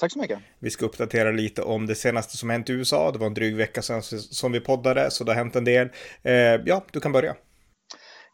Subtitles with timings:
[0.00, 0.38] Tack så mycket.
[0.58, 3.10] Vi ska uppdatera lite om det senaste som hänt i USA.
[3.12, 5.88] Det var en dryg vecka sedan som vi poddade, så det har hänt en del.
[6.22, 7.36] Eh, ja, du kan börja.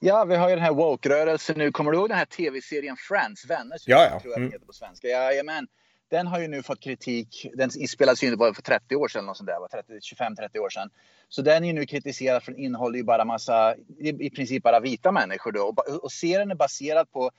[0.01, 1.73] Ja, vi har ju den här woke-rörelsen nu.
[1.73, 3.79] Kommer du ihåg den här tv-serien Friends, Vänner?
[3.87, 4.21] Ja, ja.
[4.21, 4.53] Tror jag mm.
[4.53, 5.09] heter på svenska.
[5.09, 5.67] Jajamän.
[6.11, 7.51] Den har ju nu fått kritik.
[7.55, 10.91] Den inspelades ju för 30 år sedan, 25-30 år sedan.
[11.29, 14.63] Så den är ju nu kritiserad för den innehåller ju bara massa, i, i princip
[14.63, 15.63] bara vita människor då.
[15.63, 17.31] Och, och serien är baserad på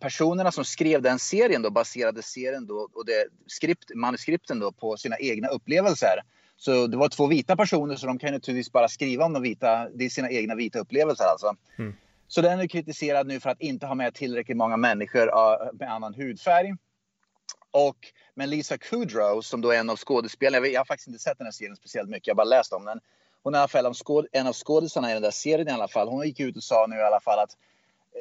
[0.00, 4.96] personerna som skrev den serien då baserade serien då och det skript, manuskripten då på
[4.96, 6.22] sina egna upplevelser.
[6.56, 9.88] Så det var två vita personer så de kan naturligtvis bara skriva om de vita,
[9.88, 11.56] det är sina egna vita upplevelser alltså.
[11.78, 11.94] Mm.
[12.28, 15.26] Så den är kritiserad nu för att inte ha med tillräckligt många människor
[15.78, 16.74] med annan hudfärg.
[17.70, 17.96] Och
[18.34, 21.46] men Lisa Kudrow som då är en av skådespelarna, jag har faktiskt inte sett den
[21.46, 23.00] här serien speciellt mycket, jag har bara läst om den.
[23.42, 26.08] Hon är i alla fall en av skådisarna i den där serien i alla fall.
[26.08, 27.50] Hon gick ut och sa nu i alla fall att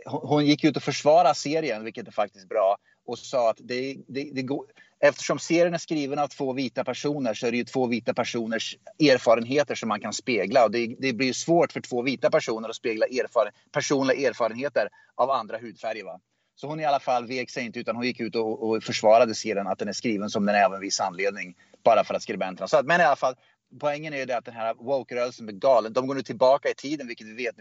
[0.05, 4.29] hon gick ut och försvarade serien, vilket är faktiskt bra, och sa att det, det,
[4.33, 4.65] det går,
[4.99, 8.77] eftersom serien är skriven av två vita personer så är det ju två vita personers
[8.99, 10.65] erfarenheter som man kan spegla.
[10.65, 15.31] Och det, det blir svårt för två vita personer att spegla erfaren, personliga erfarenheter av
[15.31, 16.03] andra hudfärger.
[16.03, 16.19] Va?
[16.55, 19.35] Så hon i alla fall vek sig inte utan hon gick ut och, och försvarade
[19.35, 21.55] serien att den är skriven som den är av en viss anledning.
[21.83, 23.35] Bara för att skribenterna sa Men i alla fall,
[23.79, 25.93] poängen är ju det att den här woke-rörelsen blir galen.
[25.93, 27.57] De går nu tillbaka i tiden, vilket vi vet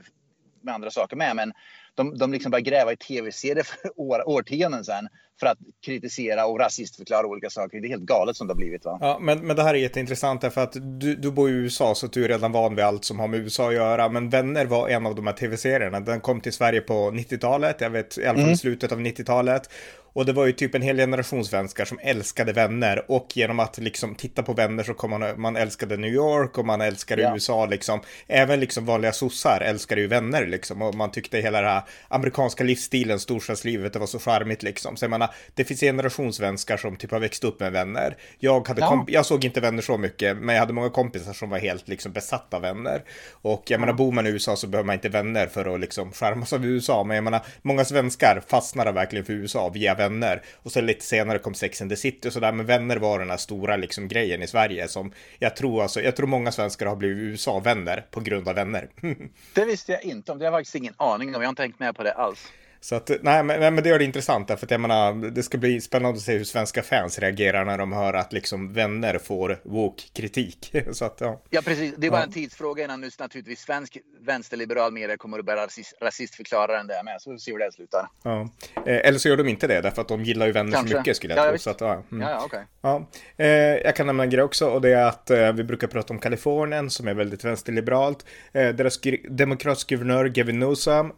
[0.67, 1.37] med andra saker med.
[1.37, 1.53] Men
[1.95, 5.09] de, de liksom börjar gräva i tv-serier för år, årtionden sedan
[5.41, 7.81] för att kritisera och rasistförklara olika saker.
[7.81, 8.85] Det är helt galet som det har blivit.
[8.85, 8.99] Va?
[9.01, 12.07] Ja, men, men det här är jätteintressant för att du, du bor i USA så
[12.07, 14.09] att du är redan van vid allt som har med USA att göra.
[14.09, 16.01] Men Vänner var en av de här tv-serierna.
[16.01, 18.57] Den kom till Sverige på 90-talet, jag vet i alla fall mm.
[18.57, 19.71] slutet av 90-talet.
[20.17, 23.79] Och det var ju typ en hel generation svenskar som älskade vänner och genom att
[23.79, 27.35] liksom titta på vänner så kom man, man älskade New York och man älskade ja.
[27.35, 28.01] USA liksom.
[28.27, 32.65] Även liksom vanliga sossar älskade ju vänner liksom och man tyckte hela den här amerikanska
[32.65, 34.97] livsstilen, storstadslivet, det var så charmigt liksom.
[34.97, 38.17] Så jag menar, det finns generationssvenskar som typ har växt upp med vänner.
[38.39, 39.05] Jag, hade ja.
[39.09, 42.13] jag såg inte vänner så mycket, men jag hade många kompisar som var helt liksom
[42.13, 43.03] besatta av vänner.
[43.31, 43.81] Och jag ja.
[43.81, 46.67] menar, bor man i USA så behöver man inte vänner för att liksom skärmas av
[46.67, 50.43] USA, men jag menar, många svenskar fastnade verkligen för USA via vänner vänner.
[50.63, 52.53] Och sen lite senare kom Sex and the City och sådär.
[52.53, 56.17] Men vänner var den här stora liksom grejen i Sverige som jag tror alltså, jag
[56.17, 58.89] tror många svenskar har blivit USA-vänner på grund av vänner.
[59.55, 61.43] det visste jag inte om, det har jag faktiskt ingen aning om.
[61.43, 62.53] Jag har inte tänkt med på det alls.
[62.81, 65.59] Så att, nej, men, men det gör det intressant för att jag menar, det ska
[65.59, 69.61] bli spännande att se hur svenska fans reagerar när de hör att liksom vänner får
[69.65, 70.75] woke-kritik.
[70.93, 71.43] Så att, ja.
[71.51, 71.95] ja, precis.
[71.97, 72.27] Det är bara ja.
[72.27, 77.03] en tidsfråga innan nu naturligtvis svensk vänsterliberal media kommer att börja rasist, rasistförklara den där
[77.03, 77.23] med.
[77.23, 78.09] Så vi får se hur det slutar.
[78.23, 78.49] Ja.
[78.75, 80.93] Eh, eller så gör de inte det, därför att de gillar ju vänner Kanske.
[80.93, 81.59] så mycket skulle jag ja, tro.
[81.59, 82.29] Så att, ja, mm.
[82.29, 82.63] ja, ja, okay.
[82.81, 83.07] ja.
[83.37, 83.49] Eh,
[83.85, 86.19] jag kan nämna en grej också och det är att eh, vi brukar prata om
[86.19, 88.27] Kalifornien som är väldigt vänsterliberalt.
[88.53, 91.13] Eh, deras demokratiska guvernör Gavin Newsom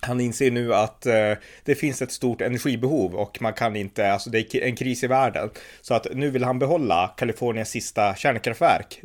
[0.00, 1.32] han inser nu att eh,
[1.64, 5.06] det finns ett stort energibehov och man kan inte, alltså det är en kris i
[5.06, 5.50] världen.
[5.80, 9.00] Så att nu vill han behålla Kaliforniens sista kärnkraftverk,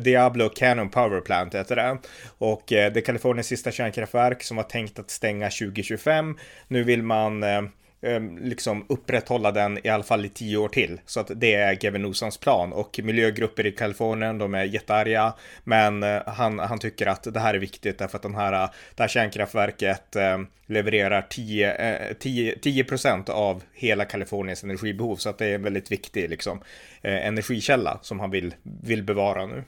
[0.00, 1.98] Diablo Cannon Power Plant heter det.
[2.38, 6.36] Och eh, det är Kaliforniens sista kärnkraftverk som var tänkt att stänga 2025.
[6.68, 7.62] Nu vill man eh,
[8.02, 11.00] Ehm, liksom upprätthålla den i alla fall i tio år till.
[11.06, 15.32] Så att det är Gavin Newsoms plan och miljögrupper i Kalifornien, de är jättearga.
[15.64, 18.70] Men eh, han, han tycker att det här är viktigt därför att den här, eh,
[18.94, 22.84] det här kärnkraftverket ehm, levererar 10, 10, 10
[23.26, 25.16] av hela Kaliforniens energibehov.
[25.16, 26.60] Så att det är en väldigt viktig liksom,
[27.02, 29.64] eh, energikälla som han vill, vill bevara nu.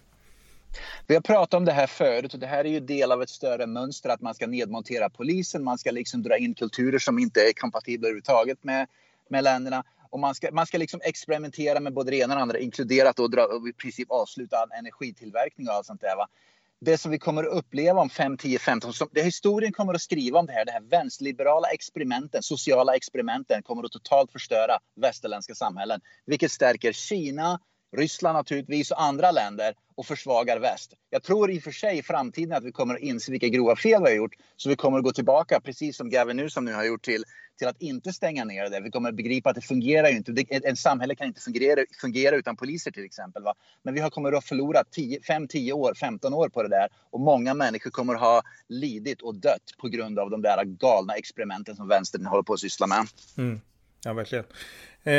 [1.06, 3.30] Vi har pratat om det här förut och det här är ju del av ett
[3.30, 5.64] större mönster att man ska nedmontera polisen.
[5.64, 8.86] Man ska liksom dra in kulturer som inte är kompatibla överhuvudtaget med,
[9.28, 9.84] med länderna.
[10.10, 13.18] Och man ska, man ska liksom experimentera med både det ena och det andra, inkluderat
[13.18, 16.16] och, dra, och i princip avsluta all energitillverkning och allt sånt där.
[16.16, 16.28] Va?
[16.80, 20.00] Det som vi kommer att uppleva om 5, 10, 15, som, det historien kommer att
[20.00, 25.54] skriva om det här, det här vänsterliberala experimenten, sociala experimenten kommer att totalt förstöra västerländska
[25.54, 26.00] samhällen.
[26.26, 27.60] Vilket stärker Kina,
[27.96, 30.94] Ryssland naturligtvis och andra länder och försvagar väst.
[31.10, 33.76] Jag tror i och för sig i framtiden att vi kommer att inse vilka grova
[33.76, 34.34] fel vi har gjort.
[34.56, 37.24] Så vi kommer att gå tillbaka, precis som Gavin Newsom nu har gjort, till,
[37.58, 38.80] till att inte stänga ner det.
[38.80, 40.32] Vi kommer att begripa att det fungerar ju inte.
[40.32, 43.42] Det, en samhälle kan inte fungera, fungera utan poliser till exempel.
[43.42, 43.54] Va?
[43.82, 44.86] Men vi har kommer att ha förlorat
[45.26, 46.88] 5, 10 år, 15 år på det där.
[47.10, 51.14] Och många människor kommer att ha lidit och dött på grund av de där galna
[51.14, 53.06] experimenten som vänstern håller på att syssla med.
[53.38, 53.60] Mm.
[54.04, 54.44] Ja, verkligen.
[55.02, 55.14] Eh,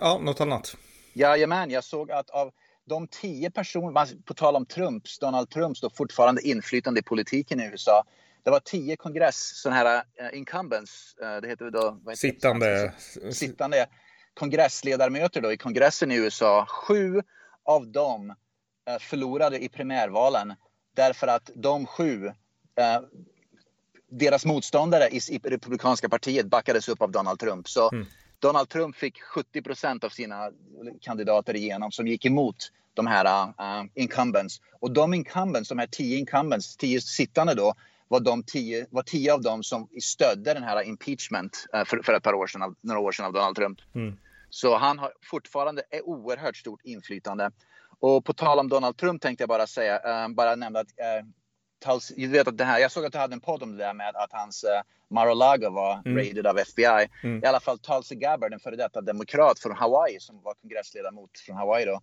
[0.00, 0.76] ja, något annat?
[1.18, 2.52] Jajamän, jag såg att av
[2.84, 7.64] de tio personer, på tal om Trumps, Donald Trumps då fortfarande inflytande i politiken i
[7.64, 8.04] USA.
[8.42, 12.00] Det var tio kongress, sådana här uh, incumbents, uh, det heter då...
[12.06, 12.92] Heter sittande.
[13.22, 13.32] Det?
[13.32, 13.86] Sittande
[14.34, 16.66] kongressledamöter då i kongressen i USA.
[16.66, 17.22] Sju
[17.64, 20.54] av dem uh, förlorade i primärvalen
[20.94, 22.32] därför att de sju
[24.10, 27.68] deras motståndare i, i republikanska partiet backades upp av Donald Trump.
[27.68, 28.06] Så mm.
[28.38, 30.50] Donald Trump fick 70 procent av sina
[31.00, 32.56] kandidater igenom som gick emot
[32.94, 34.60] de här uh, incumbents.
[34.80, 37.74] Och de incumbents, de här tio incumbents, tio sittande då,
[38.08, 42.12] var, de tio, var tio av dem som stödde den här impeachment uh, för, för
[42.12, 43.78] ett par år sedan, några år sedan av Donald Trump.
[43.94, 44.16] Mm.
[44.50, 47.50] Så han har fortfarande ett oerhört stort inflytande.
[48.00, 50.88] Och på tal om Donald Trump tänkte jag bara säga, uh, bara nämna att
[51.84, 53.84] Tulsi, du vet att det här, jag såg att du hade en podd om det
[53.84, 54.70] där med att hans uh,
[55.10, 56.16] Mar-a-Lago var mm.
[56.16, 57.08] raided av FBI.
[57.22, 57.44] Mm.
[57.44, 61.56] I alla fall Tulsi Gabbard, en före detta demokrat från Hawaii som var kongressledamot från
[61.56, 62.00] Hawaii då.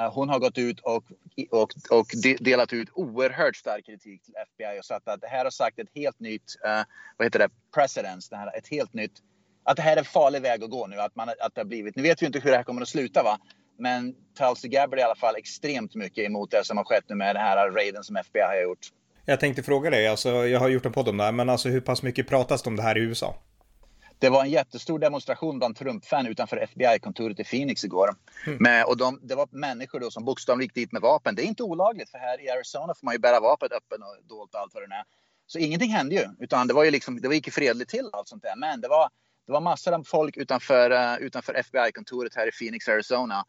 [0.00, 1.04] Uh, hon har gått ut och,
[1.50, 2.06] och, och
[2.40, 5.90] delat ut oerhört stark kritik till FBI och sagt att det här har sagt ett
[5.94, 6.82] helt nytt, uh,
[7.16, 9.12] vad heter det, precedence, det här, ett helt nytt,
[9.64, 11.66] att det här är en farlig väg att gå nu, att, man, att det har
[11.66, 13.38] blivit, nu vet vi inte hur det här kommer att sluta va,
[13.78, 17.14] men Tulsi Gabbard är i alla fall extremt mycket emot det som har skett nu
[17.14, 18.88] med den här raiden som FBI har gjort.
[19.24, 21.68] Jag tänkte fråga dig, alltså, jag har gjort en podd om det här, men alltså,
[21.68, 23.34] hur pass mycket pratas det om det här i USA?
[24.18, 28.08] Det var en jättestor demonstration bland Trump-fan utanför FBI-kontoret i Phoenix igår.
[28.46, 28.58] Mm.
[28.60, 31.34] Med, och de, det var människor då som bokstavligen gick dit med vapen.
[31.34, 34.28] Det är inte olagligt, för här i Arizona får man ju bära vapen öppet och
[34.28, 35.04] dolt och allt vad det är.
[35.46, 38.42] Så ingenting hände ju, utan det var ju liksom, det gick fredligt till allt sånt
[38.42, 38.56] där.
[38.56, 39.08] Men det var,
[39.46, 43.44] det var massor av folk utanför, uh, utanför FBI-kontoret här i Phoenix, Arizona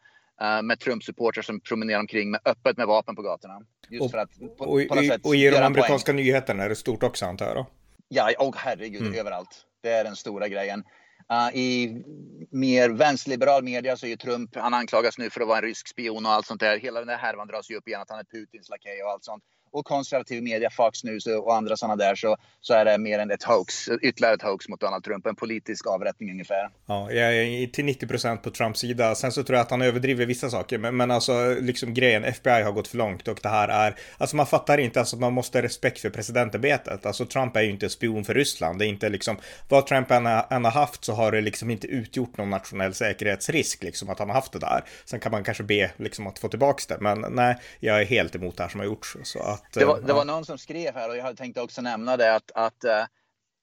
[0.62, 3.60] med Trump-supportrar som promenerar omkring med, öppet med vapen på gatorna.
[3.88, 6.24] Just och, för att på, och, på något sätt och i de amerikanska poäng.
[6.24, 7.66] nyheterna är det stort också antar jag då?
[8.08, 9.14] Ja, och herregud, mm.
[9.14, 9.66] överallt.
[9.82, 10.84] Det är den stora grejen.
[11.32, 12.02] Uh, I
[12.50, 15.88] mer vänsterliberal media så är ju Trump, han anklagas nu för att vara en rysk
[15.88, 16.78] spion och allt sånt där.
[16.78, 19.24] Hela den här härvan dras ju upp igen att han är Putins lakej och allt
[19.24, 23.18] sånt och konservativ media, Fox News och andra sådana där så, så är det mer
[23.18, 26.70] än ett hoax, ytterligare ett hoax mot Donald Trump, en politisk avrättning ungefär.
[26.86, 29.14] Ja, jag är till 90 procent på Trumps sida.
[29.14, 32.62] Sen så tror jag att han överdriver vissa saker, men, men alltså liksom grejen, FBI
[32.62, 35.58] har gått för långt och det här är, alltså man fattar inte, alltså man måste
[35.58, 37.06] ha respekt för presidentämbetet.
[37.06, 39.36] Alltså Trump är ju inte spion för Ryssland, det är inte liksom,
[39.68, 43.82] vad Trump än, än har haft så har det liksom inte utgjort någon nationell säkerhetsrisk,
[43.82, 44.84] liksom att han har haft det där.
[45.04, 48.34] Sen kan man kanske be liksom att få tillbaks det, men nej, jag är helt
[48.34, 49.16] emot det här som har gjorts.
[49.22, 51.82] Så att att, det, var, det var någon som skrev här och jag tänkte också
[51.82, 53.04] nämna det att, att uh,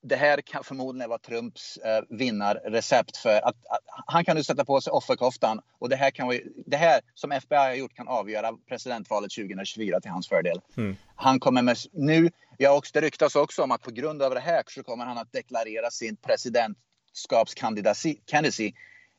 [0.03, 4.65] det här kan förmodligen vara Trumps uh, vinnarrecept för att, att, han kan nu sätta
[4.65, 8.53] på sig offerkoftan och det här, kan det här som FBI har gjort kan avgöra
[8.67, 10.61] presidentvalet 2024 till hans fördel.
[10.77, 10.95] Mm.
[11.15, 14.39] Han kommer med nu, ja också, det ryktas också om att på grund av det
[14.39, 18.15] här så kommer han att deklarera sin presidentskapskandidacy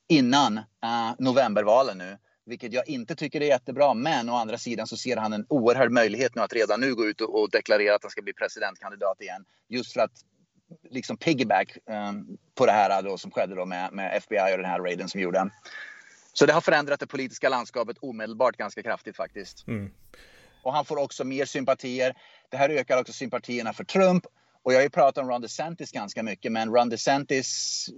[0.08, 0.64] innan uh,
[1.18, 3.94] novembervalen nu vilket jag inte tycker är jättebra.
[3.94, 7.06] Men å andra sidan så ser han en oerhörd möjlighet nu att redan nu gå
[7.06, 9.44] ut och, deklarera att han ska bli presidentkandidat igen.
[9.68, 10.12] Just för att
[10.90, 14.70] liksom piggyback um, på det här då, som skedde då med, med FBI och den
[14.70, 15.50] här raiden som gjorde.
[16.32, 19.66] Så det har förändrat det politiska landskapet omedelbart ganska kraftigt faktiskt.
[19.66, 19.90] Mm.
[20.62, 22.14] Och han får också mer sympatier.
[22.48, 24.26] Det här ökar också sympatierna för Trump.
[24.62, 27.88] Och jag har ju pratat om Ron DeSantis ganska mycket, men Ron DeSantis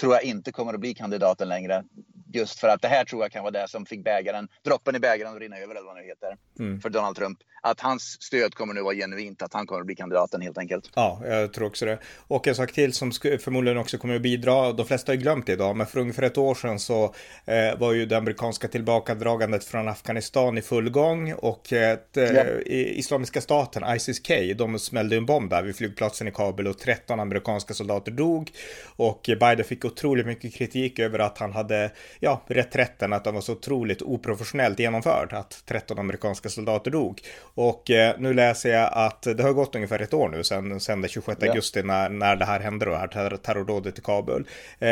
[0.00, 1.84] tror jag inte kommer att bli kandidaten längre.
[2.32, 4.98] Just för att det här tror jag kan vara det som fick bägaren, droppen i
[4.98, 6.36] bägaren att rinna över eller vad det heter.
[6.58, 6.80] Mm.
[6.80, 7.38] För Donald Trump.
[7.62, 10.90] Att hans stöd kommer nu vara genuint, att han kommer att bli kandidaten helt enkelt.
[10.94, 11.98] Ja, jag tror också det.
[12.26, 15.52] Och en sak till som förmodligen också kommer att bidra, de flesta har glömt det
[15.52, 19.88] idag, men för ungefär ett år sedan så eh, var ju det amerikanska tillbakadragandet från
[19.88, 22.44] Afghanistan i full gång och eh, ja.
[22.66, 27.74] Islamiska staten, ISIS-K, de smällde en bomb där vid flygplatsen i Kabul och 13 amerikanska
[27.74, 28.50] soldater dog.
[28.96, 33.40] Och Biden fick otroligt mycket kritik över att han hade ja, reträtten, att den var
[33.40, 37.20] så otroligt oprofessionellt genomförd, att 13 amerikanska soldater dog.
[37.40, 41.00] Och eh, nu läser jag att det har gått ungefär ett år nu sedan, sedan
[41.00, 41.48] den 26 ja.
[41.48, 44.48] augusti när, när det här hände då, det här ter terrordådet i Kabul.
[44.78, 44.88] Eh,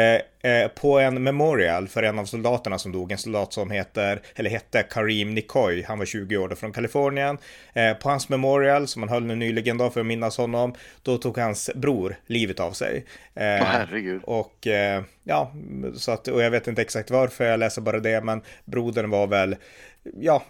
[0.52, 4.50] eh, på en memorial för en av soldaterna som dog, en soldat som heter, eller
[4.50, 7.38] hette Karim Nikoy, han var 20 år då från Kalifornien.
[7.72, 11.18] Eh, på hans memorial, som man höll nu nyligen då för att minnas honom, då
[11.18, 13.04] tog hans bror livet av sig.
[13.34, 14.20] Oh, herregud.
[14.24, 15.52] Och Eh, ja,
[15.94, 19.26] så att, och jag vet inte exakt varför, jag läser bara det, men brodern var
[19.26, 19.56] väl
[20.04, 20.42] ja,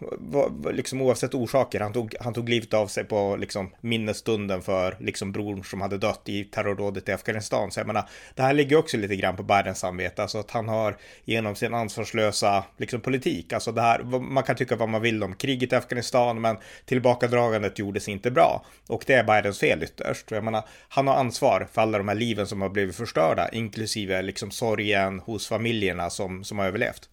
[0.73, 5.33] liksom oavsett orsaker, han tog, han tog livet av sig på liksom minnesstunden för liksom
[5.33, 7.71] bror som hade dött i terrordådet i Afghanistan.
[7.71, 10.69] Så jag menar, det här ligger också lite grann på Bidens samvete, alltså att han
[10.69, 15.23] har genom sin ansvarslösa liksom politik, alltså det här, man kan tycka vad man vill
[15.23, 18.65] om kriget i Afghanistan, men tillbakadragandet gjordes inte bra.
[18.89, 20.31] Och det är Bidens fel ytterst.
[20.31, 24.23] Jag menar, han har ansvar för alla de här liven som har blivit förstörda, inklusive
[24.23, 27.09] liksom sorgen hos familjerna som, som har överlevt.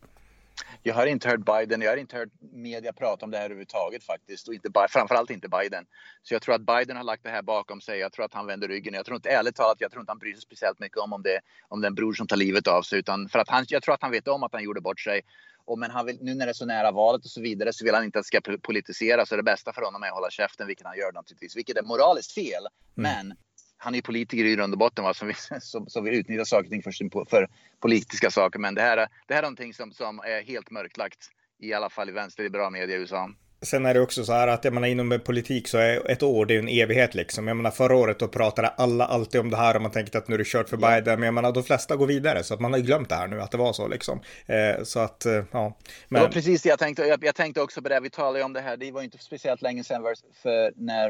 [0.84, 4.04] Jag har inte hört Biden, jag har inte hört media prata om det här överhuvudtaget
[4.04, 4.48] faktiskt.
[4.48, 5.86] Och inte, framförallt inte Biden.
[6.24, 8.00] Så jag tror att Biden har lagt det här bakom sig.
[8.00, 8.94] Jag tror att han vänder ryggen.
[8.94, 11.22] Jag tror inte, ärligt talat, jag tror inte han bryr sig speciellt mycket om, om,
[11.22, 13.00] det, om den bror som tar livet av sig.
[13.00, 15.22] Utan för att han, jag tror att han vet om att han gjorde bort sig.
[15.66, 17.86] Och men han vill, nu när det är så nära valet och så vidare så
[17.86, 19.30] vill han inte att det ska politiseras.
[19.30, 21.58] Så det bästa för honom är att hålla käften, vilket han gör naturligtvis.
[21.58, 22.64] Vilket är moraliskt fel.
[22.98, 23.28] Mm.
[23.28, 23.38] Men
[23.82, 26.66] han är politiker i grund och botten va, som, vill, som, som vill utnyttja saker
[26.66, 27.48] och ting för, för
[27.80, 28.60] politiska saker.
[28.60, 32.10] Men det här, det här är någonting som, som är helt mörklagt, i alla fall
[32.10, 33.30] i vänsterliberal media i USA.
[33.62, 36.46] Sen är det också så här att jag menar inom politik så är ett år
[36.46, 37.48] det är en evighet liksom.
[37.48, 40.28] Jag menar förra året då pratade alla alltid om det här och man tänkte att
[40.28, 41.20] nu är det kört för Biden.
[41.20, 43.42] Men jag menar de flesta går vidare så att man har glömt det här nu
[43.42, 44.22] att det var så liksom.
[44.46, 45.78] Eh, så att eh, ja.
[46.08, 46.22] Men...
[46.22, 47.04] Det var precis det jag tänkte.
[47.04, 48.00] Jag, jag tänkte också på det.
[48.00, 48.78] Vi talade ju om det här.
[48.78, 50.04] Det var ju inte speciellt länge sedan
[50.44, 51.10] för när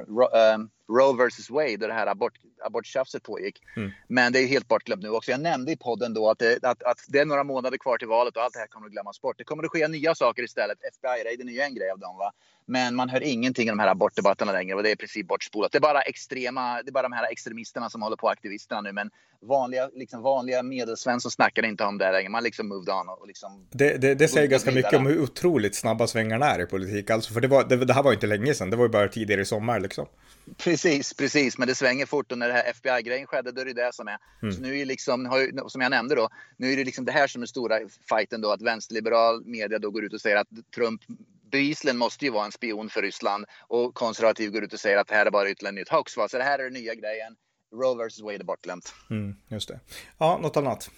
[0.53, 2.33] um, Roe versus Wade, där det här abort,
[2.65, 3.61] aborttjafset pågick.
[3.75, 3.91] Mm.
[4.07, 5.31] Men det är helt bortglömt nu också.
[5.31, 8.07] Jag nämnde i podden då att det, att, att det är några månader kvar till
[8.07, 9.37] valet och allt det här kommer att glömmas bort.
[9.37, 10.77] Det kommer att ske nya saker istället.
[10.93, 12.17] FBI-raiden är ju en grej av dem.
[12.17, 12.31] Va?
[12.65, 15.71] Men man hör ingenting om de här abortdebatterna längre och det är i princip bortspolat.
[15.71, 18.91] Det är bara extrema, det är bara de här extremisterna som håller på aktivisterna nu.
[18.91, 19.09] Men
[19.41, 22.29] vanliga, liksom vanliga medelsvensson snackar inte om det längre.
[22.29, 23.67] Man liksom moved on och liksom.
[23.71, 27.09] Det, det, det säger ganska mycket om hur otroligt snabba svängarna är i politik.
[27.09, 28.69] Alltså, för det, var, det, det här var inte länge sedan.
[28.69, 30.05] Det var ju bara tidigare i sommar liksom.
[30.57, 31.57] Precis, precis.
[31.57, 34.07] Men det svänger fort och när det här FBI-grejen skedde, då är det det som
[34.07, 34.17] är.
[34.41, 34.53] Mm.
[34.53, 37.41] Så nu är liksom, som jag nämnde då, nu är det liksom det här som
[37.41, 37.79] är stora
[38.09, 41.01] fighten då, att vänsterliberal media då går ut och säger att Trump
[41.51, 45.07] bevisligen måste ju vara en spion för Ryssland och konservativ går ut och säger att
[45.07, 46.13] det här är bara ytterligare nytt hoax.
[46.13, 47.35] Så det här är den nya grejen.
[47.73, 48.93] Roe vs Wade är bortglömt.
[49.09, 49.79] Mm, just det.
[50.17, 50.89] Ja, något annat?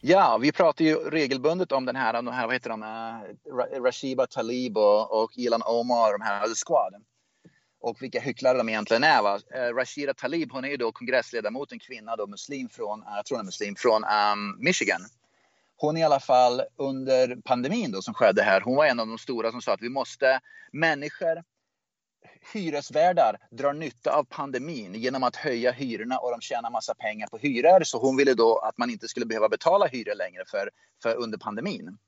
[0.00, 4.26] Ja, vi pratar ju regelbundet om den här, de här vad heter de, uh, Rashiba
[4.26, 6.94] Talib och, och Ilan Omar, de här, The Squad
[7.80, 9.22] och vilka hycklare de egentligen är.
[9.22, 9.38] Va?
[9.54, 13.26] Eh, Rashida Talib, hon är ju då kongressledamot, en kvinna då, muslim från, eh, jag
[13.26, 15.00] tror hon är muslim, från um, Michigan.
[15.80, 19.18] Hon i alla fall under pandemin då som skedde här, hon var en av de
[19.18, 20.40] stora som sa att vi måste,
[20.72, 21.44] människor,
[22.52, 27.38] hyresvärdar drar nytta av pandemin genom att höja hyrorna och de tjänar massa pengar på
[27.38, 27.84] hyror.
[27.84, 30.70] Så hon ville då att man inte skulle behöva betala hyror längre för,
[31.02, 31.98] för under pandemin.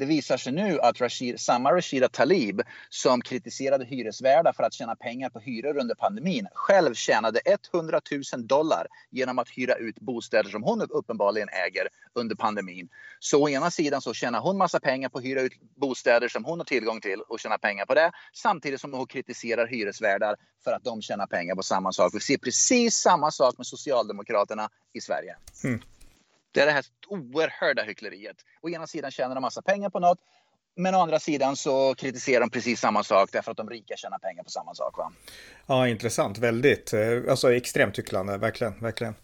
[0.00, 4.96] Det visar sig nu att Rashid, samma Rashida Talib som kritiserade hyresvärdar för att tjäna
[4.96, 7.40] pengar på hyror under pandemin själv tjänade
[7.72, 8.00] 100
[8.32, 12.88] 000 dollar genom att hyra ut bostäder som hon uppenbarligen äger under pandemin.
[13.18, 16.44] Så å ena sidan så tjänar hon massa pengar på att hyra ut bostäder som
[16.44, 20.72] hon har tillgång till och tjäna pengar på det samtidigt som hon kritiserar hyresvärdar för
[20.72, 22.14] att de tjänar pengar på samma sak.
[22.14, 25.36] Vi ser precis samma sak med Socialdemokraterna i Sverige.
[25.64, 25.80] Mm.
[26.52, 28.36] Det är det här oerhörda hyckleriet.
[28.62, 30.18] Å ena sidan tjänar de massa pengar på något,
[30.76, 34.18] men å andra sidan så kritiserar de precis samma sak därför att de rika tjänar
[34.18, 34.98] pengar på samma sak.
[34.98, 35.12] Va?
[35.66, 36.38] Ja, intressant.
[36.38, 36.92] Väldigt.
[36.92, 38.80] Eh, alltså extremt hycklande, verkligen.
[38.80, 39.14] verkligen.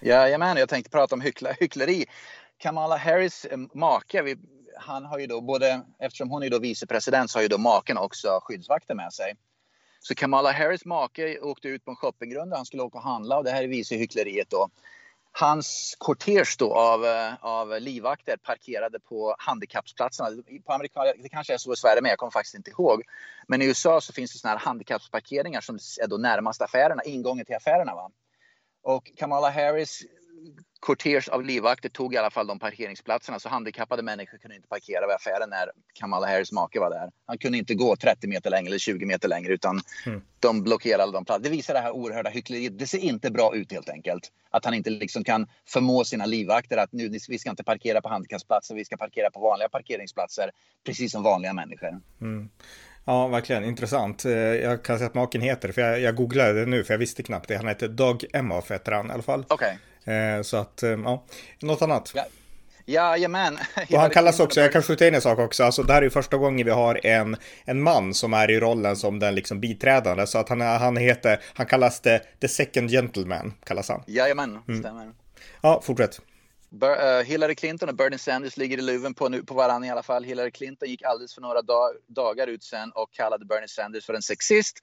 [0.00, 2.04] Jajamän, jag tänkte prata om hyckla, hyckleri.
[2.58, 4.36] Kamala Harris eh, make, vi,
[4.76, 7.98] han har ju då både, eftersom hon är då vicepresident så har ju då maken
[7.98, 9.34] också skyddsvakter med sig.
[10.00, 13.44] Så Kamala Harris make åkte ut på en shoppingrunda, han skulle åka och handla och
[13.44, 14.68] det här visar hyckleriet då
[15.32, 20.42] hans kortege då av, eh, av livvakter parkerade på handikappsplatserna.
[20.66, 23.02] På amerikan, det kanske är så i Sverige men jag kommer faktiskt inte ihåg.
[23.48, 27.46] Men i USA så finns det såna här handikappsparkeringar som är då närmast affärerna, ingången
[27.46, 27.94] till affärerna.
[27.94, 28.10] Va?
[28.82, 30.02] Och Kamala Harris
[30.82, 35.06] kortege av livvakter tog i alla fall de parkeringsplatserna så handikappade människor kunde inte parkera
[35.06, 37.10] vid affären när Kamala Harris make var där.
[37.26, 40.22] Han kunde inte gå 30 meter längre eller 20 meter längre utan mm.
[40.40, 41.42] de blockerade de platserna.
[41.42, 42.78] Det visar det här oerhörda hyckleriet.
[42.78, 44.32] Det ser inte bra ut helt enkelt.
[44.50, 48.08] Att han inte liksom kan förmå sina livvakter att nu vi ska inte parkera på
[48.08, 50.50] handikappsplatser, vi ska parkera på vanliga parkeringsplatser
[50.86, 52.00] precis som vanliga människor.
[52.20, 52.48] Mm.
[53.04, 54.24] Ja, verkligen intressant.
[54.24, 56.98] Eh, jag kan säga att maken heter, för jag, jag googlade det nu för jag
[56.98, 57.56] visste knappt det.
[57.56, 59.44] Han heter Doug Emhoff heter han i alla fall.
[59.48, 59.76] Okay.
[60.04, 61.24] Eh, så att, eh, ja,
[61.60, 62.12] något annat.
[62.14, 62.24] Ja.
[62.86, 63.58] Jajamän.
[63.92, 66.04] Och han kallas också, jag kan skjuta in en sak också, alltså det här är
[66.04, 69.60] ju första gången vi har en, en man som är i rollen som den liksom
[69.60, 74.02] biträdande, så att han, han heter, han kallas det the second gentleman, kallas han.
[74.06, 74.80] Jajamän, mm.
[74.80, 75.12] stämmer.
[75.60, 76.20] Ja, fortsätt.
[76.70, 79.90] Bur uh, Hillary Clinton och Bernie Sanders ligger i luven på, nu, på varandra i
[79.90, 80.24] alla fall.
[80.24, 84.14] Hillary Clinton gick alldeles för några dag, dagar ut sen och kallade Bernie Sanders för
[84.14, 84.78] en sexist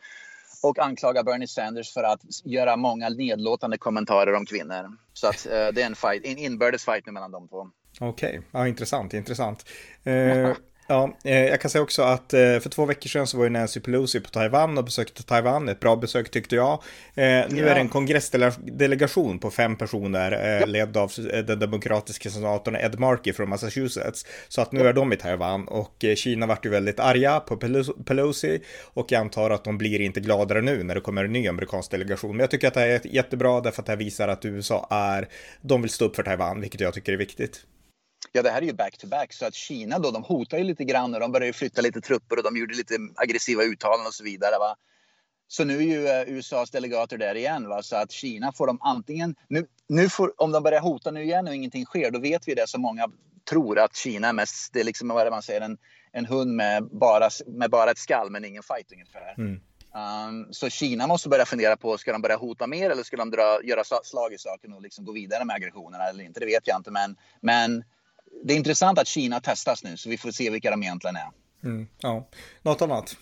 [0.61, 4.97] och anklagar Bernie Sanders för att göra många nedlåtande kommentarer om kvinnor.
[5.13, 7.69] Så att uh, det är en, fight, en inbördes fight mellan de två.
[7.99, 8.41] Okej, okay.
[8.51, 9.65] ja, intressant, intressant.
[10.03, 10.13] Eh,
[10.91, 13.49] Ja, eh, jag kan säga också att eh, för två veckor sedan så var ju
[13.49, 15.69] Nancy Pelosi på Taiwan och besökte Taiwan.
[15.69, 16.73] Ett bra besök tyckte jag.
[16.73, 17.65] Eh, nu ja.
[17.65, 21.11] är det en kongressdelegation på fem personer ledd av
[21.47, 24.25] den demokratiska senatorn Ed Markey från Massachusetts.
[24.47, 27.57] Så att nu är de i Taiwan och Kina vart ju väldigt arga på
[28.05, 28.61] Pelosi
[28.93, 31.91] och jag antar att de blir inte gladare nu när det kommer en ny amerikansk
[31.91, 32.31] delegation.
[32.31, 35.27] Men jag tycker att det är jättebra därför att det här visar att USA är,
[35.61, 37.65] de vill stå upp för Taiwan, vilket jag tycker är viktigt.
[38.31, 39.33] Ja, det här är ju back-to-back.
[39.33, 42.37] Så att Kina då, de hotar ju lite grann och de börjar flytta lite trupper
[42.37, 44.57] och de gjorde lite aggressiva uttalanden och så vidare.
[44.59, 44.75] Va?
[45.47, 47.67] Så nu är ju eh, USAs delegater där igen.
[47.67, 47.83] Va?
[47.83, 49.35] Så att Kina får de antingen...
[49.47, 52.55] Nu, nu får, om de börjar hota nu igen och ingenting sker, då vet vi
[52.55, 53.07] det som många
[53.49, 55.77] tror att Kina är mest, det är liksom vad man säger, en,
[56.11, 59.35] en hund med bara, med bara ett skall men ingen fight ungefär.
[59.37, 59.59] Mm.
[59.93, 63.31] Um, så Kina måste börja fundera på, ska de börja hota mer eller ska de
[63.31, 66.39] dra, göra slag i saken och liksom gå vidare med aggressionerna eller inte?
[66.39, 66.91] Det vet jag inte.
[66.91, 67.83] Men, men
[68.43, 71.29] det är intressant att Kina testas nu så vi får se vilka de egentligen är.
[71.63, 72.27] Mm, ja.
[72.61, 73.17] Något annat?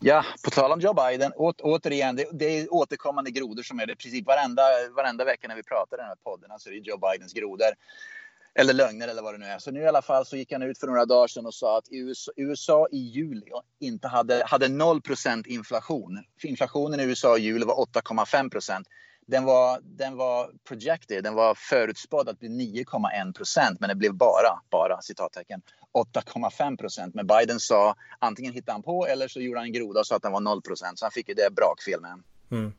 [0.00, 3.86] Ja, på tal om Joe Biden, å, återigen, det, det, är återkommande grodor som är
[3.86, 4.62] det i princip varenda,
[4.96, 7.68] varenda vecka när vi pratar i den här podden, alltså det är Joe Bidens grodor.
[8.56, 9.58] Eller lögner eller vad det nu är.
[9.58, 11.78] Så nu i alla fall så gick han ut för några dagar sedan och sa
[11.78, 13.46] att USA, USA i juli
[13.80, 16.24] inte hade, hade 0% inflation.
[16.42, 18.50] Inflationen i USA i juli var 8,5
[19.26, 24.14] den var, den var projected, den var förutspådd att bli 9,1 procent, men det blev
[24.14, 25.62] bara, bara citattecken,
[26.14, 27.14] 8,5 procent.
[27.14, 30.16] Men Biden sa antingen hittade han på eller så gjorde han en groda och sa
[30.16, 30.98] att den var 0 procent.
[30.98, 32.22] Så han fick ju det brakfel med.
[32.50, 32.72] Mm.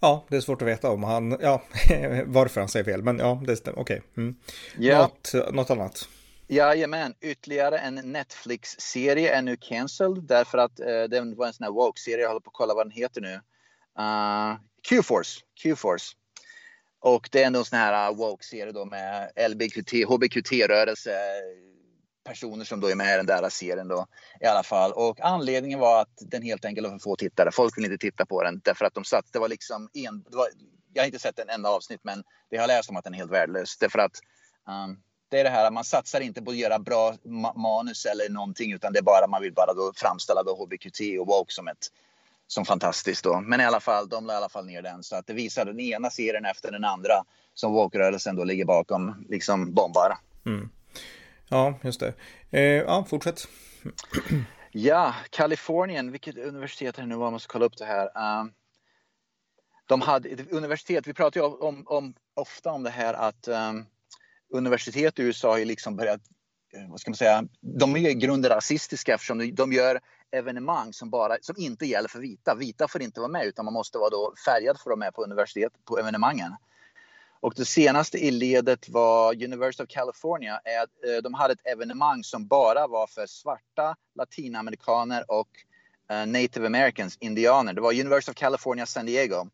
[0.00, 1.62] Ja, det är svårt att veta om han, ja,
[2.26, 4.02] varför han säger fel, men ja, det stämmer, okej.
[4.12, 4.24] Okay.
[4.24, 4.36] Mm.
[4.78, 4.98] Ja.
[4.98, 6.08] Något, något annat?
[6.50, 11.72] Jajamän, ytterligare en Netflix-serie är nu cancelled därför att uh, den var en sån här
[11.72, 12.22] woke-serie.
[12.22, 13.34] Jag håller på att kolla vad den heter nu.
[13.98, 15.40] Uh, Q-Force.
[15.62, 16.14] Q-Force.
[17.00, 21.10] Och det är ändå en sån här uh, woke-serie då med LBQT, HBQT-rörelse
[22.24, 24.06] personer som då är med i den där uh, serien då
[24.40, 24.92] i alla fall.
[24.92, 27.50] Och anledningen var att den helt enkelt var för få tittare.
[27.52, 30.36] Folk ville inte titta på den därför att de satt, det var liksom en, det
[30.36, 30.48] var,
[30.92, 33.18] jag har inte sett en enda avsnitt men det har läst om att den är
[33.18, 33.78] helt värdelös.
[33.78, 34.18] Därför att
[34.68, 38.06] um, det är det här att man satsar inte på att göra bra ma manus
[38.06, 41.52] eller någonting utan det är bara man vill bara då framställa då HBQT och woke
[41.52, 41.86] som ett
[42.48, 43.40] som fantastiskt då.
[43.40, 45.64] Men i alla fall, de la i alla fall ner den så att det visar
[45.64, 47.14] den ena serien efter den andra
[47.54, 50.18] som woke-rörelsen då ligger bakom liksom bombar.
[50.46, 50.68] Mm.
[51.48, 52.14] Ja, just det.
[52.50, 53.48] Eh, ja, fortsätt.
[54.72, 57.38] ja, Kalifornien, vilket universitet är det nu var?
[57.38, 58.06] Ska kolla upp det här.
[58.06, 58.50] Uh,
[59.86, 63.86] de hade, universitet, vi pratar ju om, om, ofta om det här att um,
[64.50, 66.20] universitet i USA har ju liksom börjat,
[66.88, 71.10] vad ska man säga, de är i grunden rasistiska eftersom de, de gör evenemang som,
[71.10, 72.54] bara, som inte gäller för vita.
[72.54, 75.14] Vita får inte vara med utan man måste vara då färgad för att vara med
[75.14, 76.54] på universitet på evenemangen.
[77.40, 80.60] Och det senaste i ledet var University of California.
[80.64, 85.48] Eh, de hade ett evenemang som bara var för svarta latinamerikaner och
[86.10, 87.72] eh, native americans, indianer.
[87.72, 89.46] Det var University of California San Diego.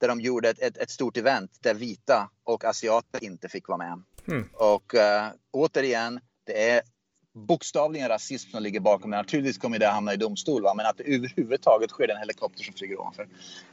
[0.00, 3.78] Där de gjorde ett, ett, ett stort event där vita och asiater inte fick vara
[3.78, 4.02] med.
[4.28, 4.48] Mm.
[4.52, 6.82] Och uh, återigen, det är
[7.34, 9.16] bokstavligen rasism som ligger bakom det.
[9.16, 10.74] Naturligtvis kommer det hamna i domstol, va?
[10.74, 13.28] men att det överhuvudtaget sker en helikopter som flyger ovanför.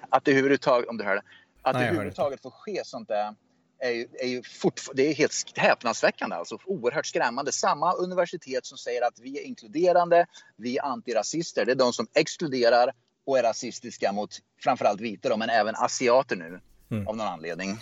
[0.10, 1.22] Att det överhuvudtaget, om du hör det,
[1.62, 3.36] att Nej, det överhuvudtaget får ske sånt där
[3.80, 4.42] är ju, är ju
[4.94, 7.52] det är helt häpnadsväckande, alltså oerhört skrämmande.
[7.52, 10.26] Samma universitet som säger att vi är inkluderande,
[10.58, 12.92] vi är antirasister, det är de som exkluderar
[13.26, 16.60] och är rasistiska mot framförallt vita, men även asiater nu
[16.92, 17.08] mm.
[17.08, 17.78] av någon anledning.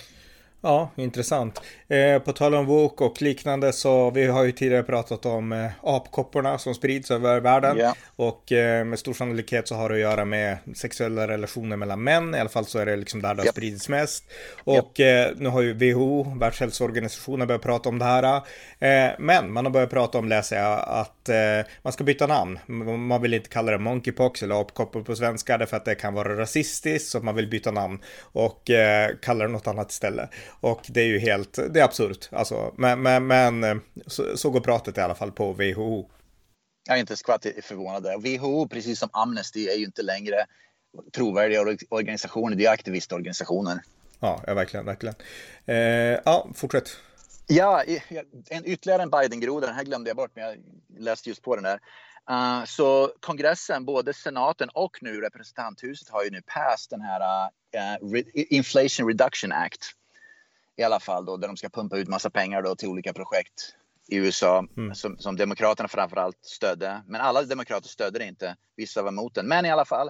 [0.65, 1.62] Ja, intressant.
[1.88, 5.71] Eh, på tal om woke och liknande så vi har ju tidigare pratat om eh,
[5.84, 7.78] apkopporna som sprids över världen.
[7.78, 7.93] Yeah.
[8.15, 12.36] Och eh, med stor sannolikhet så har det att göra med sexuella relationer mellan män.
[12.36, 13.54] I alla fall så är det liksom där det har yep.
[13.54, 14.23] spridits mest.
[14.63, 15.32] Och yep.
[15.32, 18.36] Eh, nu har ju WHO, Världshälsoorganisationen, börjat prata om det här.
[18.80, 22.60] Eh, men man har börjat prata om, läser jag, att eh, man ska byta namn.
[23.08, 26.38] Man vill inte kalla det monkeypox eller apkoppor på svenska därför att det kan vara
[26.38, 27.10] rasistiskt.
[27.10, 28.69] Så man vill byta namn och
[29.21, 30.30] kalla det något annat istället.
[30.59, 32.29] Och det är ju helt, det är absurt.
[32.31, 33.75] Alltså, men, men, men eh,
[34.07, 36.09] så, så går pratet i alla fall på WHO.
[36.87, 38.03] Jag är inte skvatt förvånad.
[38.03, 40.45] WHO, precis som Amnesty, är ju inte längre
[41.15, 42.55] trovärdiga organisationer.
[42.55, 43.81] Det är aktivistorganisationer.
[44.19, 45.15] Ja, ja verkligen, verkligen.
[45.65, 46.97] Eh, ja, fortsätt.
[47.47, 47.83] Ja,
[48.49, 49.67] en, ytterligare en Biden-groda.
[49.67, 50.57] Den här glömde jag bort, men jag
[50.97, 51.79] läste just på den där.
[52.31, 57.49] Uh, så kongressen, både senaten och nu representanthuset har ju nu passat den här
[58.01, 59.85] uh, Inflation Reduction Act
[60.75, 63.75] i alla fall då, där de ska pumpa ut massa pengar då till olika projekt
[64.07, 64.95] i USA mm.
[64.95, 67.03] som, som Demokraterna framförallt stödde.
[67.07, 68.55] Men alla demokrater stödde det inte.
[68.75, 69.47] Vissa var emot den.
[69.47, 70.09] Men i alla fall,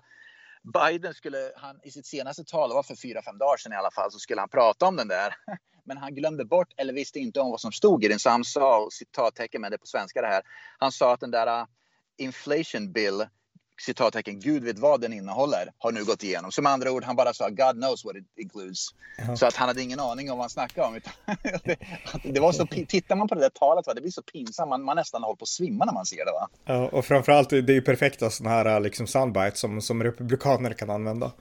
[0.74, 3.76] Biden skulle, han, i sitt senaste tal, det var för fyra, fem dagar sedan i
[3.76, 5.36] alla fall, så skulle han prata om den där.
[5.86, 8.20] Men han glömde bort eller visste inte om vad som stod i den.
[8.20, 10.42] Så han sa, citattecken med det på svenska det här.
[10.80, 11.68] Han sa att den där uh,
[12.18, 13.26] inflation bill
[13.82, 16.52] citattecken, Gud vet vad den innehåller, har nu gått igenom.
[16.52, 18.88] Som andra ord, han bara sa God knows what it includes.
[19.18, 19.36] Ja.
[19.36, 21.00] Så att han hade ingen aning om vad han snackade om.
[21.64, 21.78] det,
[22.34, 24.84] det var så, tittar man på det där talet, va, det blir så pinsamt, man,
[24.84, 26.32] man nästan håller på att svimma när man ser det.
[26.32, 26.50] Va?
[26.66, 30.90] Ja, och framförallt, det är ju perfekta sådana här liksom soundbites som, som republikaner kan
[30.90, 31.32] använda.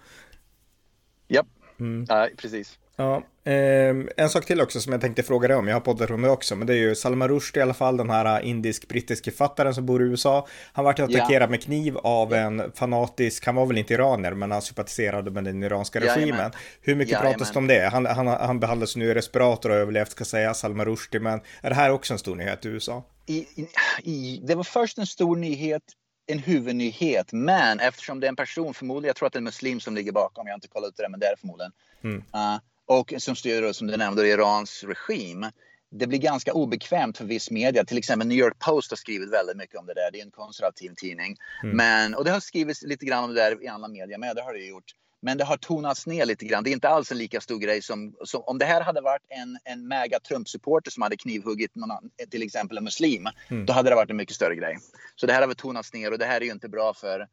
[1.29, 1.47] Japp,
[1.81, 2.07] mm.
[2.09, 2.79] ja, precis.
[2.96, 6.11] Ja, eh, en sak till också som jag tänkte fråga dig om, jag har poddat
[6.11, 9.31] om det också, men det är ju Salman Rushdie i alla fall, den här indisk-brittiske
[9.31, 10.46] författaren som bor i USA.
[10.72, 11.46] Han vart attackerad ja.
[11.46, 15.62] med kniv av en fanatisk, han var väl inte iranier, men han sympatiserade med den
[15.62, 16.50] iranska regimen.
[16.52, 17.88] Ja, Hur mycket ja, pratas det om det?
[17.92, 21.68] Han, han, han behandlas nu i respirator och överlevt, ska säga, Salman Rushdie, men är
[21.68, 23.05] det här också en stor nyhet i USA?
[23.26, 23.68] I, i,
[24.02, 25.83] i, det var först en stor nyhet
[26.26, 29.44] en huvudnyhet, men eftersom det är en person, förmodligen, jag tror att det är en
[29.44, 31.72] muslim som ligger bakom, jag har inte kollat ut det, men det är det förmodligen.
[32.05, 32.16] Mm.
[32.16, 32.59] Uh,
[33.00, 35.46] och som stöder, som du nämnde, Irans regim.
[35.90, 37.85] Det blir ganska obekvämt för viss media.
[37.85, 40.11] Till exempel New York Post har skrivit väldigt mycket om det där.
[40.12, 41.37] Det är en konservativ tidning.
[41.62, 41.76] Mm.
[41.76, 44.37] Men, och det har skrivits lite grann om det där i andra media med.
[44.37, 44.92] Det har det gjort.
[45.22, 46.64] Men det har tonats ner lite grann.
[46.64, 49.22] Det är inte alls en lika stor grej som, som om det här hade varit
[49.28, 51.90] en, en mega Trump-supporter som hade knivhuggit någon,
[52.31, 53.28] till exempel en muslim.
[53.48, 53.66] Mm.
[53.66, 54.78] Då hade det varit en mycket större grej.
[55.16, 57.26] Så det här har väl tonats ner och det här är ju inte bra för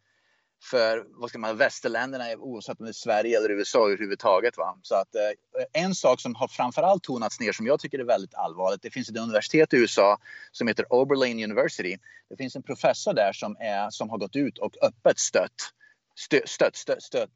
[0.62, 4.58] för vad ska man, västerländerna oavsett om det är Sverige eller USA överhuvudtaget.
[4.58, 4.80] Va?
[4.82, 8.36] Så att, eh, en sak som har framförallt tonats ner som jag tycker är väldigt
[8.36, 8.82] allvarligt.
[8.82, 10.18] Det finns ett universitet i USA
[10.52, 11.98] som heter Oberlin University.
[12.30, 15.74] Det finns en professor där som, är, som har gått ut och öppet stött,
[16.16, 17.30] stött, stött, stött, stött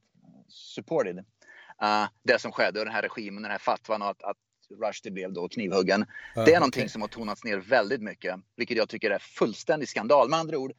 [0.50, 1.18] supported
[1.84, 4.38] uh, det som skedde och den här regimen, den här fatwan och att, att
[4.82, 6.02] Rushdie blev då knivhuggen.
[6.02, 6.54] Uh, det är okay.
[6.54, 10.30] någonting som har tonats ner väldigt mycket, vilket jag tycker är fullständig skandal.
[10.30, 10.74] Med andra ord,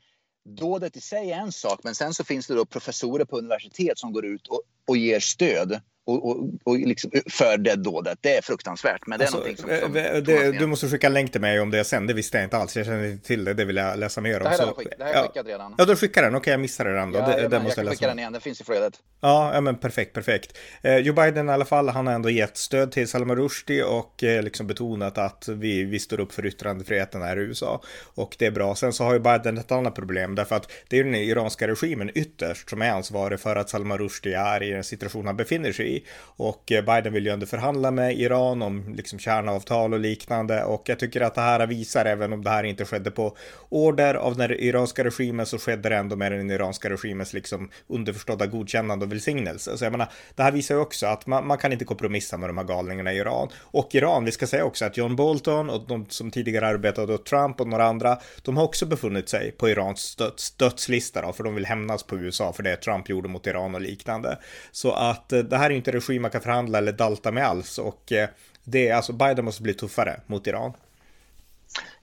[0.44, 3.98] dådet i sig är en sak, men sen så finns det då professorer på universitet
[3.98, 8.18] som går ut och, och ger stöd och, och, och liksom för det dådet.
[8.20, 9.06] Det är fruktansvärt.
[9.06, 11.70] Men det är alltså, som, som eh, det, Du måste skicka länk till mig om
[11.70, 12.06] det sen.
[12.06, 12.76] Det visste jag inte alls.
[12.76, 13.54] Jag känner inte till det.
[13.54, 14.44] Det vill jag läsa mer om.
[14.44, 15.74] Det här, så, det här är skickat redan.
[15.78, 16.34] Ja, du skickar den.
[16.34, 17.18] Okej, okay, jag missade den då.
[17.18, 18.32] Ja, det, ja, det måste jag, jag skickar den igen.
[18.32, 18.94] Den finns i flödet.
[19.20, 20.58] Ja, ja, men perfekt, perfekt.
[20.82, 24.24] Eh, Joe Biden i alla fall, han har ändå gett stöd till Salman Rushdie och
[24.24, 27.82] eh, liksom betonat att vi, vi står upp för yttrandefriheten här i USA.
[28.14, 28.74] Och det är bra.
[28.74, 32.10] Sen så har ju Biden ett annat problem därför att det är den iranska regimen
[32.14, 35.93] ytterst som är ansvarig för att Salman Rushdie är i den situation han befinner sig
[35.93, 35.93] i.
[36.37, 40.83] Och eh, Biden vill ju ändå förhandla med Iran om liksom kärnavtal och liknande och
[40.88, 43.37] jag tycker att det här visar, även om det här inte skedde på
[43.68, 48.46] order av den iranska regimen så skedde det ändå med den iranska regimens liksom underförstådda
[48.46, 49.78] godkännande och välsignelse.
[49.78, 52.48] Så jag menar, det här visar ju också att man, man kan inte kompromissa med
[52.48, 53.48] de här galningarna i Iran.
[53.62, 57.26] Och Iran, vi ska säga också att John Bolton och de som tidigare arbetade åt
[57.26, 61.44] Trump och några andra, de har också befunnit sig på Irans döds, dödslista då, för
[61.44, 64.38] de vill hämnas på USA för det Trump gjorde mot Iran och liknande.
[64.72, 67.33] Så att eh, det här är ju inte en regim man kan förhandla eller dalta
[67.33, 68.29] med alls och eh,
[68.64, 70.73] det är alltså Biden måste bli tuffare mot Iran.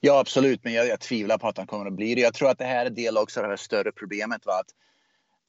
[0.00, 2.20] Ja, absolut, men jag, jag tvivlar på att han kommer att bli det.
[2.20, 4.46] Jag tror att det här är del också av det här större problemet.
[4.46, 4.52] Va?
[4.52, 4.66] Att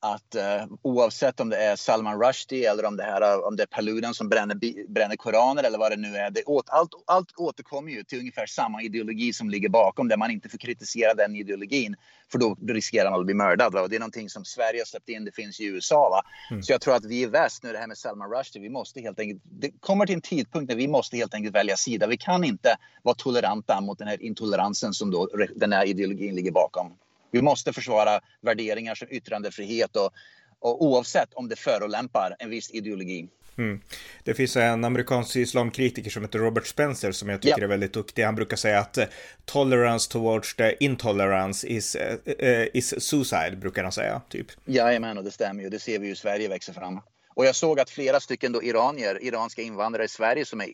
[0.04, 3.68] att uh, oavsett om det är Salman Rushdie eller om det, här, om det är
[3.68, 4.56] Paludan som bränner,
[4.88, 6.30] bränner koraner eller vad det nu är.
[6.32, 10.32] Det åt, allt, allt återkommer ju till ungefär samma ideologi som ligger bakom där man
[10.32, 11.96] inte får kritisera den ideologin
[12.32, 13.74] för då riskerar man att bli mördad.
[13.74, 13.82] Va?
[13.82, 16.24] Och det är någonting som Sverige har släppt in, det finns i USA.
[16.52, 16.64] Mm.
[16.64, 19.02] Så jag tror att vi i väst, nu det här med Salman Rushdie, vi måste
[19.02, 22.08] helt enkelt, det kommer till en tidpunkt där vi måste helt enkelt välja sida.
[22.08, 26.52] Vi kan inte vara toleranta mot den här intoleransen som då den här ideologin ligger
[26.52, 26.94] bakom.
[27.34, 30.12] Vi måste försvara värderingar som yttrandefrihet och,
[30.60, 33.28] och oavsett om det förolämpar en viss ideologi.
[33.58, 33.82] Mm.
[34.24, 37.64] Det finns en amerikansk islamkritiker som heter Robert Spencer som jag tycker ja.
[37.64, 38.24] är väldigt duktig.
[38.24, 39.06] Han brukar säga att eh,
[39.46, 44.22] tolerance towards the intolerance is, uh, is suicide, brukar han säga.
[44.30, 44.48] Typ.
[44.66, 45.70] Jajamän, och det stämmer ju.
[45.70, 47.02] Det ser vi ju i Sverige växer fram.
[47.36, 50.68] Och jag såg att flera stycken då iranier, iranska invandrare i Sverige som är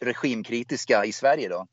[0.00, 1.66] regimkritiska i Sverige då,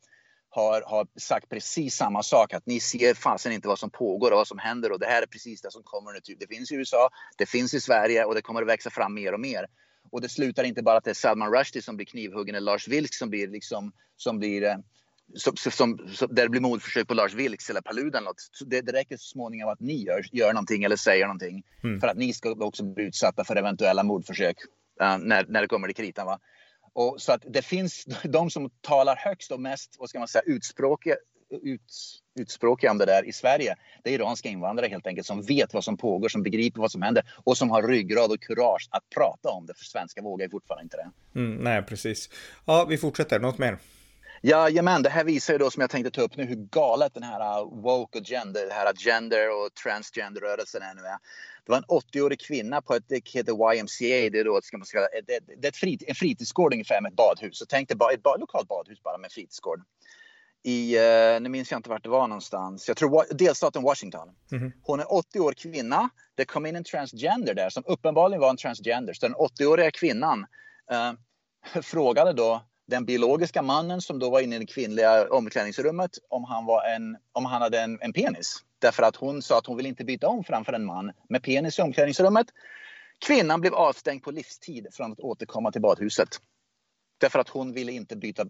[0.55, 2.53] har, har sagt precis samma sak.
[2.53, 5.21] Att ni ser fasen inte vad som pågår och vad som händer och det här
[5.21, 6.35] är precis det som kommer nu.
[6.39, 9.33] Det finns i USA, det finns i Sverige och det kommer att växa fram mer
[9.33, 9.65] och mer.
[10.11, 12.87] Och det slutar inte bara att det är Salman Rushdie som blir knivhuggen eller Lars
[12.87, 14.75] Vilks som blir liksom, som blir eh,
[15.33, 15.71] som, som,
[16.13, 18.23] som, där det blir mordförsök på Lars Vilks eller Paludan.
[18.65, 21.99] Det, det räcker så småningom att ni gör, gör någonting eller säger någonting mm.
[21.99, 24.57] för att ni ska också bli utsatta för eventuella mordförsök
[25.01, 26.25] uh, när, när det kommer till kritan.
[26.25, 26.39] Va?
[26.95, 30.43] Och så att det finns de som talar högst och mest, vad ska man säga,
[30.45, 31.15] utspråkiga,
[31.63, 31.81] ut,
[32.39, 33.75] utspråkiga om det där i Sverige.
[34.03, 37.01] Det är iranska invandrare helt enkelt som vet vad som pågår, som begriper vad som
[37.01, 39.73] händer och som har ryggrad och kurage att prata om det.
[39.73, 41.39] För svenska vågar ju fortfarande inte det.
[41.39, 42.29] Mm, nej, precis.
[42.65, 43.39] Ja, vi fortsätter.
[43.39, 43.77] Något mer?
[44.41, 47.23] Jajamän, det här visar ju då som jag tänkte ta upp nu hur galet den
[47.23, 51.17] här uh, woke och gender, det här gender och transgender-rörelsen är nu är.
[51.65, 54.85] Det var en 80-årig kvinna på ett, det heter YMCA, det är då, ska man
[54.85, 57.57] säga, det, är ett frit, en fritidsgård ungefär med ett badhus.
[57.57, 59.81] Så tänk dig bara ett ba, lokalt badhus bara med fritidsgård.
[60.63, 64.29] I, uh, nu minns jag inte vart det var någonstans, jag tror delstaten Washington.
[64.51, 64.71] Mm -hmm.
[64.83, 66.09] Hon är 80 år kvinna.
[66.35, 69.13] Det kom in en transgender där som uppenbarligen var en transgender.
[69.13, 70.45] Så den 80-åriga kvinnan
[70.91, 76.43] uh, frågade då den biologiska mannen som då var inne i det kvinnliga omklädningsrummet om
[76.43, 78.63] han, var en, om han hade en, en penis.
[78.79, 81.79] Därför att hon sa att hon vill inte byta om framför en man med penis
[81.79, 82.47] i omklädningsrummet.
[83.19, 86.29] Kvinnan blev avstängd på livstid från att återkomma till badhuset.
[87.17, 88.45] Därför att hon ville inte byta,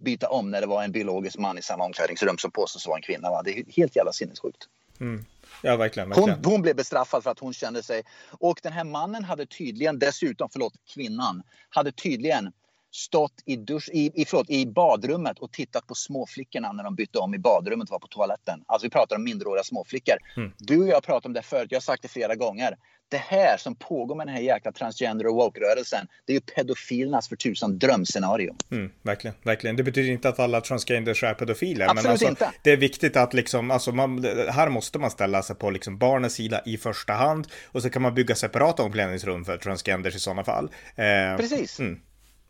[0.00, 3.02] byta om när det var en biologisk man i samma omklädningsrum som påstås vara en
[3.02, 3.30] kvinna.
[3.30, 3.42] Va?
[3.42, 4.68] Det är helt jävla sinnessjukt.
[5.00, 5.24] Mm.
[5.62, 6.08] Ja, verkligen.
[6.08, 6.30] verkligen.
[6.30, 8.02] Hon, hon, blev bestraffad för att hon kände sig...
[8.30, 12.52] Och den här mannen hade tydligen dessutom, förlåt, kvinnan, hade tydligen
[12.90, 17.18] stått i, dusch, i, i, förlåt, i badrummet och tittat på småflickorna när de bytte
[17.18, 18.62] om i badrummet och var på toaletten.
[18.66, 20.16] Alltså vi pratar om minderåriga småflickor.
[20.36, 20.52] Mm.
[20.58, 22.76] Du och jag har pratat om det förut, jag har sagt det flera gånger.
[23.08, 27.28] Det här som pågår med den här jäkla transgender och woke-rörelsen, det är ju pedofilernas
[27.28, 28.54] för tusan drömscenario.
[28.70, 29.76] Mm, verkligen, verkligen.
[29.76, 31.84] Det betyder inte att alla transgenders är pedofiler.
[31.84, 32.52] Absolut men alltså, inte.
[32.62, 36.34] Det är viktigt att liksom, alltså man, här måste man ställa sig på liksom barnens
[36.34, 40.44] sida i första hand och så kan man bygga separata omklädningsrum för transgenders i sådana
[40.44, 40.70] fall.
[40.96, 41.80] Eh, Precis.
[41.80, 42.00] Mm.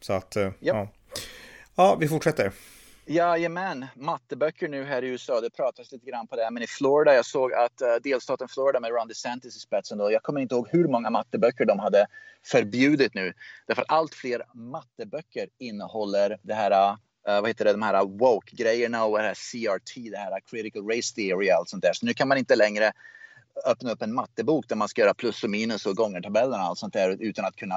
[0.07, 0.55] Så att, yep.
[0.61, 0.89] ja.
[1.75, 2.53] Ja, vi fortsätter.
[3.07, 5.41] Jajamän, matteböcker nu här i USA.
[5.41, 6.51] Det pratas lite grann på det.
[6.51, 9.99] Men i Florida, jag såg att uh, delstaten Florida med Ron DeSantis i spetsen.
[9.99, 12.07] Då, jag kommer inte ihåg hur många matteböcker de hade
[12.45, 13.33] förbjudit nu.
[13.67, 19.05] Därför att allt fler matteböcker innehåller det här uh, vad heter det, de här woke-grejerna
[19.05, 21.93] och det här CRT, det här critical race theory och allt sånt där.
[21.93, 22.93] Så nu kan man inte längre
[23.65, 26.79] öppna upp en mattebok där man ska göra plus och minus och gångertabellerna och allt
[26.79, 27.75] sånt där utan att kunna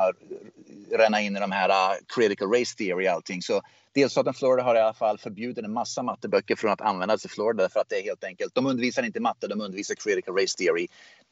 [0.91, 3.41] ränna in i de här uh, critical race theory och allting.
[3.41, 3.61] Så
[3.93, 7.69] delstaten Florida har i alla fall förbjudit en massa matteböcker från att användas i Florida
[7.69, 10.87] för att det är helt enkelt, de undervisar inte matte, de undervisar critical race theory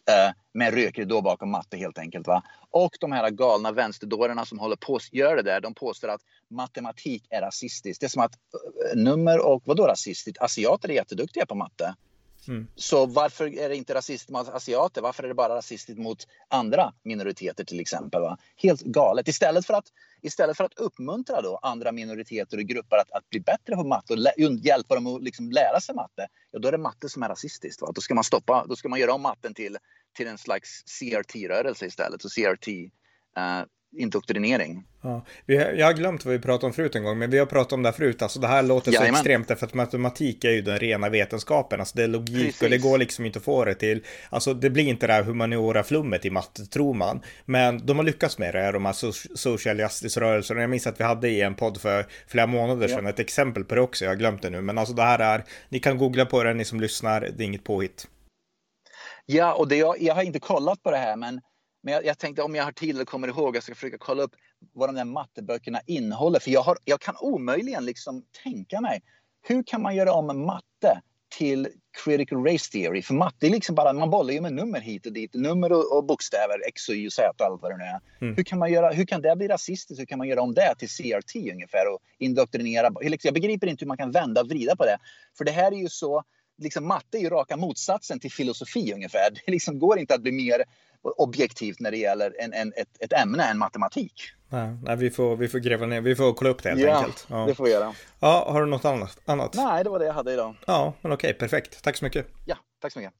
[0.10, 2.28] uh, med rökridå bakom matte helt enkelt.
[2.28, 2.44] Va?
[2.70, 6.22] Och de här galna vänsterdårarna som håller på att göra det där, de påstår att
[6.50, 8.02] matematik är rasistiskt.
[8.02, 8.34] Det är som att
[8.94, 10.42] äh, nummer och vadå rasistiskt?
[10.42, 11.96] Asiater är jätteduktiga på matte.
[12.48, 12.68] Mm.
[12.76, 15.02] Så varför är det inte rasistiskt mot asiater?
[15.02, 18.22] Varför är det bara rasistiskt mot andra minoriteter till exempel?
[18.22, 18.38] Va?
[18.56, 19.28] Helt galet.
[19.28, 19.86] Istället för att,
[20.22, 24.14] istället för att uppmuntra då andra minoriteter och grupper att, att bli bättre på matte
[24.14, 24.32] och lä,
[24.62, 27.82] hjälpa dem att liksom lära sig matte, ja, då är det matte som är rasistiskt.
[27.82, 27.92] Va?
[27.96, 29.78] Då ska man stoppa, då ska man göra om matten till,
[30.14, 32.22] till en slags CRT-rörelse istället.
[32.22, 32.68] Så CRT
[33.38, 33.64] eh,
[33.98, 34.84] indoktrinering.
[35.02, 35.26] Ja.
[35.46, 37.84] Jag har glömt vad vi pratade om förut en gång, men vi har pratat om
[37.84, 38.22] det här förut.
[38.22, 39.20] Alltså det här låter så Jajamän.
[39.20, 41.80] extremt, därför att matematik är ju den rena vetenskapen.
[41.80, 42.62] Alltså det är logik Precis.
[42.62, 44.04] och det går liksom inte att få det till.
[44.30, 47.22] Alltså det blir inte det här humaniora-flummet i matte, tror man.
[47.46, 48.96] Men de har lyckats med det här, de här
[49.38, 50.62] social justice-rörelserna.
[50.62, 53.10] Jag minns att vi hade i en podd för flera månader sedan ja.
[53.10, 54.06] ett exempel på det också.
[54.06, 56.54] Jag har glömt det nu, men alltså det här är, ni kan googla på det,
[56.54, 58.08] ni som lyssnar, det är inget påhitt.
[59.26, 61.42] Ja, och det, jag, jag har inte kollat på det här, men
[61.82, 64.24] men jag, jag, tänkte om jag har tid eller kommer ihåg, jag ska försöka kolla
[64.24, 64.32] upp
[64.74, 66.40] vad de där matteböckerna innehåller.
[66.40, 69.02] För jag, har, jag kan omöjligen liksom tänka mig,
[69.42, 71.02] hur kan man göra om matte
[71.38, 71.68] till
[72.04, 73.02] critical race theory?
[73.02, 75.98] För matte är liksom bara, man bollar ju med nummer hit och dit, nummer och,
[75.98, 78.00] och bokstäver, X och Y och Z och allt vad det nu är.
[78.22, 78.36] Mm.
[78.36, 80.02] Hur, kan man göra, hur kan det bli rasistiskt?
[80.02, 82.92] Hur kan man göra om det till CRT ungefär och indoktrinera?
[83.22, 84.98] Jag begriper inte hur man kan vända och vrida på det.
[85.38, 86.24] För det här är ju så,
[86.58, 89.30] liksom matte är ju raka motsatsen till filosofi ungefär.
[89.46, 90.64] Det liksom går inte att bli mer
[91.18, 94.14] objektivt när det gäller en, en, ett, ett ämne än matematik.
[94.50, 96.98] Nej, nej, vi, får, vi får gräva ner, vi får kolla upp det helt ja,
[96.98, 97.28] enkelt.
[97.30, 97.94] Ja, det får vi göra.
[98.20, 99.18] Ja, har du något annat?
[99.26, 99.54] annat?
[99.56, 100.56] Nej, det var det jag hade idag.
[100.68, 101.84] Ja, men okej, perfekt.
[101.84, 102.26] Tack så mycket.
[102.46, 103.14] Ja, tack så mycket.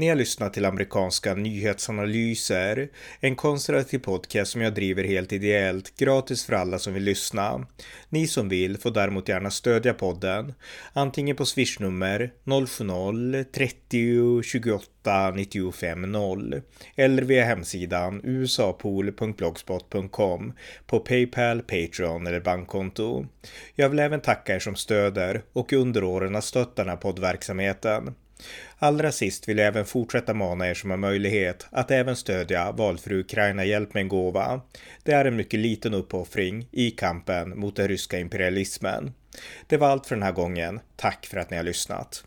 [0.00, 2.88] Ni har lyssnat till amerikanska nyhetsanalyser,
[3.20, 7.66] en konservativ podcast som jag driver helt ideellt, gratis för alla som vill lyssna.
[8.08, 10.54] Ni som vill får däremot gärna stödja podden,
[10.92, 16.62] antingen på swishnummer 070-30 28 95 0
[16.96, 20.52] eller via hemsidan usapool.blogspot.com
[20.86, 23.26] på Paypal, Patreon eller bankkonto.
[23.74, 28.14] Jag vill även tacka er som stöder och under åren har stött den här poddverksamheten.
[28.78, 33.14] Allra sist vill jag även fortsätta mana er som har möjlighet att även stödja valfri
[33.14, 34.60] Ukraina Hjälp med en gåva.
[35.02, 39.14] Det är en mycket liten uppoffring i kampen mot den ryska imperialismen.
[39.66, 40.80] Det var allt för den här gången.
[40.96, 42.24] Tack för att ni har lyssnat.